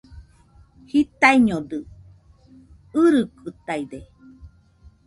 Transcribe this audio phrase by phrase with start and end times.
[0.89, 1.79] Jitaiñodɨ,
[3.01, 3.99] irikɨtaide